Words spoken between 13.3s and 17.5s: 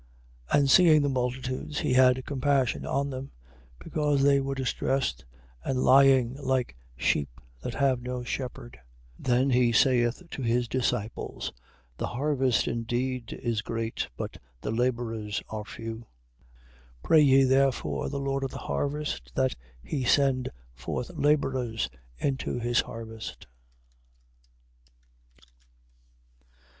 is great, but the labourers are few. 9:38. Pray ye